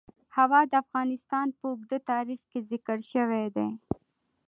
[0.35, 3.69] هوا د افغانستان په اوږده تاریخ کې ذکر شوی دی.